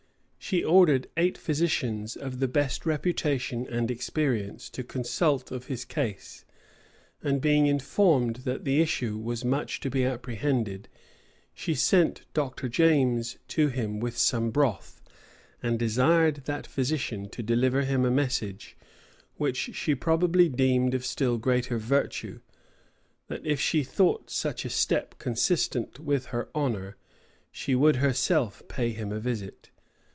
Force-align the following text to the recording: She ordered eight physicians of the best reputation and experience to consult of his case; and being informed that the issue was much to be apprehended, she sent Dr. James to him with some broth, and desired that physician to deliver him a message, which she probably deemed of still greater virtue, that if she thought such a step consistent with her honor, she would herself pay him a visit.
She 0.43 0.63
ordered 0.65 1.07
eight 1.15 1.37
physicians 1.37 2.17
of 2.17 2.39
the 2.39 2.47
best 2.49 2.85
reputation 2.85 3.65
and 3.69 3.89
experience 3.89 4.69
to 4.71 4.83
consult 4.83 5.49
of 5.49 5.67
his 5.67 5.85
case; 5.85 6.43
and 7.23 7.39
being 7.39 7.67
informed 7.67 8.37
that 8.37 8.65
the 8.65 8.81
issue 8.81 9.17
was 9.17 9.45
much 9.45 9.79
to 9.79 9.89
be 9.89 10.03
apprehended, 10.03 10.89
she 11.53 11.73
sent 11.73 12.23
Dr. 12.33 12.67
James 12.67 13.37
to 13.49 13.69
him 13.69 14.01
with 14.01 14.17
some 14.17 14.49
broth, 14.51 15.01
and 15.63 15.79
desired 15.79 16.41
that 16.45 16.67
physician 16.67 17.29
to 17.29 17.41
deliver 17.41 17.83
him 17.83 18.03
a 18.03 18.11
message, 18.11 18.75
which 19.37 19.55
she 19.73 19.95
probably 19.95 20.49
deemed 20.49 20.93
of 20.93 21.05
still 21.05 21.37
greater 21.37 21.77
virtue, 21.77 22.41
that 23.27 23.45
if 23.47 23.61
she 23.61 23.83
thought 23.85 24.29
such 24.29 24.65
a 24.65 24.69
step 24.69 25.17
consistent 25.17 25.97
with 26.01 26.25
her 26.25 26.49
honor, 26.53 26.97
she 27.51 27.73
would 27.73 27.97
herself 27.97 28.61
pay 28.67 28.89
him 28.89 29.13
a 29.13 29.19
visit. 29.19 29.69